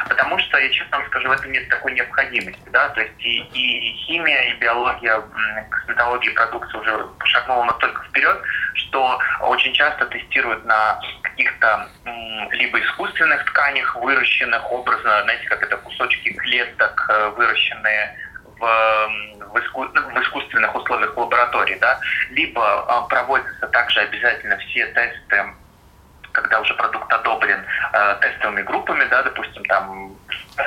[0.09, 3.41] потому что, я честно вам скажу, в этом нет такой необходимости, да, то есть и,
[3.53, 5.23] и химия, и биология,
[5.71, 8.41] косметология продукции уже шагнула настолько вперед,
[8.75, 11.89] что очень часто тестируют на каких-то
[12.53, 18.17] либо искусственных тканях, выращенных образно, знаете, как это кусочки клеток, э, выращенные
[18.59, 18.61] в,
[19.53, 21.99] в, иску, в искусственных условиях лаборатории, да,
[22.31, 25.55] либо э, проводятся также обязательно все тесты
[26.33, 30.17] когда уже продукт одобрен э, тестовыми группами, да, допустим, там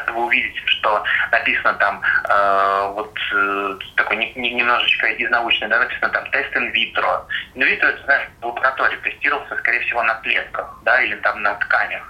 [0.08, 5.80] вы увидите, что написано там э, вот э, такой не, не, немножечко из научной, да,
[5.80, 7.26] написано там тест инвитро.
[7.56, 12.04] Инвитро, это, знаешь, в лаборатории тестировался, скорее всего, на клетках, да, или там на тканях.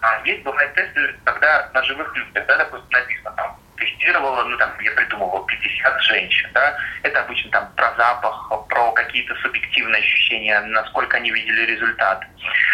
[0.00, 4.70] А есть бывают тесты, когда на живых людях, да, допустим, написано там тестировала, ну там
[4.80, 7.50] я придумывал 50 женщин, да, это обычно
[7.96, 12.24] запах, про какие-то субъективные ощущения, насколько они видели результат.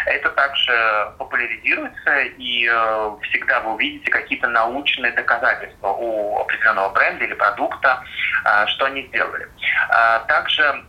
[0.06, 7.34] Это также популяризируется, и э, всегда вы увидите какие-то научные доказательства у определенного бренда или
[7.34, 8.02] продукта,
[8.44, 9.48] э, что они сделали.
[9.90, 10.84] Э, также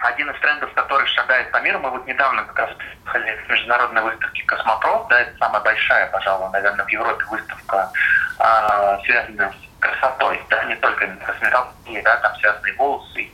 [0.00, 2.70] один из трендов, который шагает по миру, мы вот недавно как раз
[3.04, 7.90] приехали с международной выставки «Космопроф», да, это самая большая, пожалуй, наверное, в Европе выставка,
[8.38, 13.28] а, связанная с красотой, да, не только косметологией, да, там связаны волосы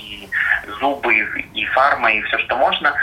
[0.00, 0.28] и,
[0.80, 1.14] зубы,
[1.54, 2.94] и, фарма, и все, что можно.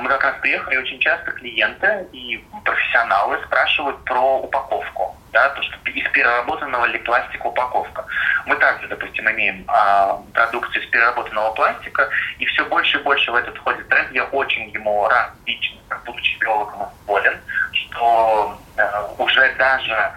[0.00, 5.76] Мы как раз приехали, очень часто клиенты и профессионалы спрашивают про упаковку да, то, что
[5.90, 8.04] из переработанного ли пластика упаковка.
[8.46, 13.34] Мы также, допустим, имеем а, продукцию из переработанного пластика, и все больше и больше в
[13.34, 14.10] этот входит тренд.
[14.12, 17.38] Я очень ему рад лично, будучи биологом, болен,
[17.72, 20.12] что а, уже даже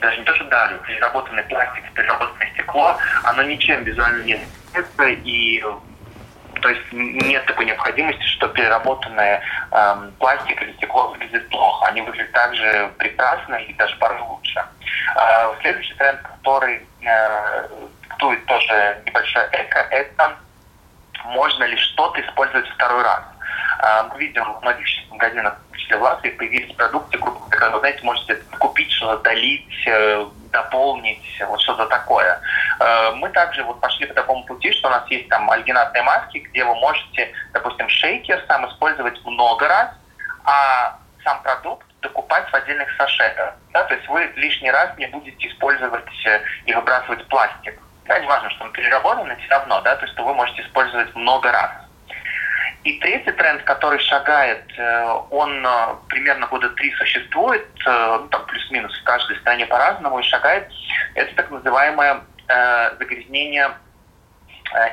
[0.00, 5.64] даже не то, что даже переработанный пластик, переработанное стекло, оно ничем визуально не отличается, и
[6.60, 11.86] то есть нет такой необходимости, что переработанное э, пластик или стекло выглядит плохо.
[11.86, 14.64] Они выглядят также прекрасно и даже порой лучше.
[15.16, 17.68] Э, следующий тренд, который э,
[18.18, 20.36] тоже небольшое эко, это
[21.26, 23.22] можно ли что-то использовать второй раз.
[23.80, 25.56] Э, мы видим в многих магазинах,
[25.86, 31.42] в числе в Латвии, появились продукты, которые, вы знаете, можете купить, что-то долить, э, дополнить,
[31.46, 32.40] вот что-то такое.
[32.80, 36.38] Э, мы также вот пошли по такому пути, что у нас есть там альгинатные маски,
[36.38, 39.90] где вы можете, допустим, шейкер сам использовать много раз,
[40.44, 43.54] а сам продукт докупать в отдельных сашетах.
[43.72, 43.84] Да?
[43.84, 47.80] То есть вы лишний раз не будете использовать э, и выбрасывать пластик.
[48.06, 51.50] Да, не важно, что он переработанный, все равно, да, то есть вы можете использовать много
[51.50, 51.72] раз.
[52.86, 55.70] И третий тренд, который шагает, э, он э,
[56.08, 60.70] примерно года три существует, э, ну, там плюс-минус в каждой стране по-разному, и шагает,
[61.14, 62.20] это так называемое
[63.00, 63.72] загрязнение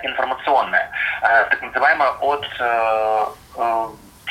[0.01, 0.89] информационное,
[1.21, 2.47] так называемое от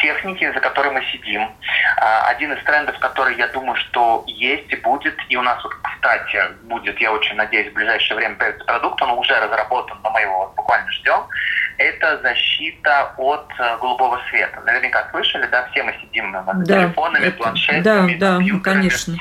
[0.02, 1.48] техники, за которой мы сидим.
[2.26, 6.38] Один из трендов, который, я думаю, что есть и будет, и у нас вот, кстати,
[6.64, 10.38] будет, я очень надеюсь, в ближайшее время появится продукт, он уже разработан, но мы его
[10.38, 11.20] вот буквально ждем,
[11.78, 14.60] это защита от э, голубого света.
[14.66, 19.16] Наверняка слышали, да, все мы сидим над да, телефонами, это, планшетами, да, да, конечно.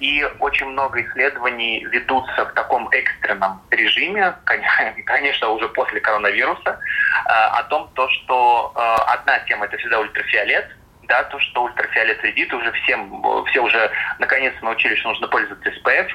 [0.00, 4.34] И очень много исследований ведутся в таком экстренном режиме,
[5.06, 10.68] конечно, уже после коронавируса, э, о том, то, что э, одна тема это всегда ультрафиолет,
[11.08, 16.10] да, то, что ультрафиолет вредит, уже всем, все уже наконец-то научились, что нужно пользоваться SPF.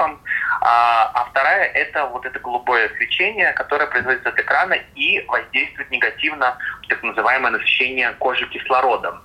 [0.62, 6.58] А, а вторая– это вот это голубое свечение, которое производится от экрана и воздействует негативно
[6.88, 9.22] так называемое насыщение кожи кислородом.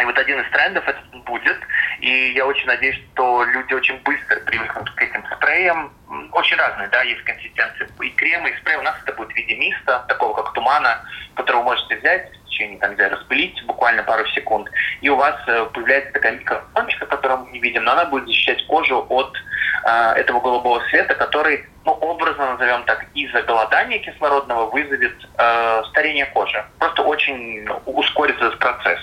[0.00, 1.58] И вот один из трендов это будет,
[2.04, 5.90] и я очень надеюсь, что люди очень быстро привыкнут к этим спреям.
[6.32, 8.76] Очень разные, да, есть консистенции и крема, и спрей.
[8.76, 11.00] У нас это будет в виде миста, такого как тумана,
[11.34, 14.68] который вы можете взять, течение, там, нельзя распылить буквально пару секунд,
[15.00, 18.66] и у вас э, появляется такая микрофоночка, которую мы не видим, но она будет защищать
[18.66, 19.34] кожу от
[19.86, 26.26] э, этого голубого света, который, ну, образно назовем так, из-за голодания кислородного вызовет э, старение
[26.26, 26.62] кожи.
[26.78, 29.00] Просто очень ускорится этот процесс.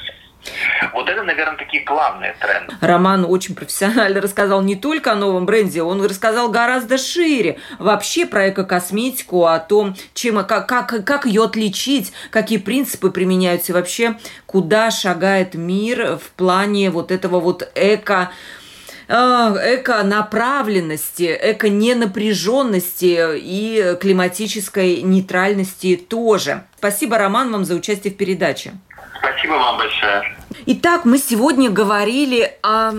[0.93, 2.73] Вот это, наверное, такие главные тренды.
[2.81, 8.49] Роман очень профессионально рассказал не только о новом бренде, он рассказал гораздо шире вообще про
[8.49, 15.55] эко-косметику, о том, чем, как, как, как ее отличить, какие принципы применяются вообще куда шагает
[15.55, 18.31] мир в плане вот этого вот эко
[19.07, 26.63] а, эко-направленности, эко-ненапряженности и климатической нейтральности тоже.
[26.77, 28.71] Спасибо, Роман, вам за участие в передаче.
[29.21, 30.23] Спасибо вам большое.
[30.65, 32.93] Итак, мы сегодня говорили о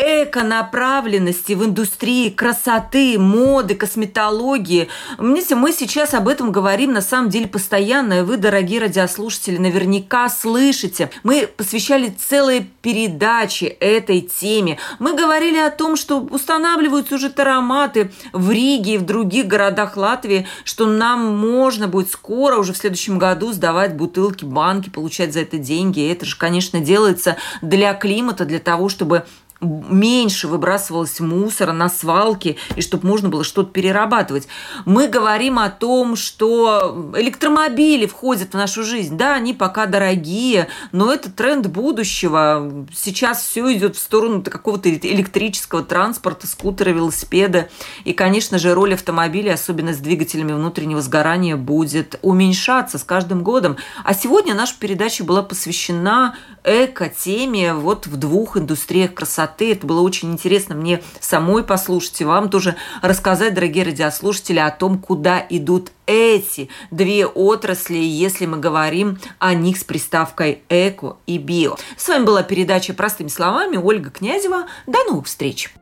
[0.00, 4.88] эко-направленности в индустрии красоты, моды, косметологии.
[5.18, 10.28] Знаете, мы сейчас об этом говорим на самом деле постоянно, и вы, дорогие радиослушатели, наверняка
[10.28, 11.10] слышите.
[11.22, 14.78] Мы посвящали целые передачи этой теме.
[14.98, 20.46] Мы говорили о том, что устанавливаются уже тароматы в Риге и в других городах Латвии,
[20.64, 25.58] что нам можно будет скоро, уже в следующем году, сдавать бутылки, банки, получать за это
[25.58, 26.00] деньги.
[26.00, 29.24] И это же, конечно, делается для климата, для того, чтобы
[29.60, 34.48] меньше выбрасывалось мусора на свалки, и чтобы можно было что-то перерабатывать.
[34.84, 39.16] Мы говорим о том, что электромобили входят в нашу жизнь.
[39.16, 42.86] Да, они пока дорогие, но это тренд будущего.
[42.94, 47.68] Сейчас все идет в сторону какого-то электрического транспорта, скутера, велосипеда.
[48.04, 53.76] И, конечно же, роль автомобиля, особенно с двигателями внутреннего сгорания, будет уменьшаться с каждым годом.
[54.04, 59.72] А сегодня наша передача была посвящена эко-теме вот в двух индустриях красоты.
[59.72, 64.98] Это было очень интересно мне самой послушать и вам тоже рассказать, дорогие радиослушатели, о том,
[64.98, 71.76] куда идут эти две отрасли, если мы говорим о них с приставкой эко и био.
[71.96, 74.66] С вами была передача «Простыми словами» Ольга Князева.
[74.86, 75.72] До новых встреч!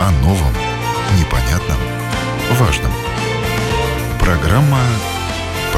[0.00, 0.54] О новом,
[1.18, 1.78] непонятном,
[2.58, 2.92] важном.
[4.20, 4.78] Программа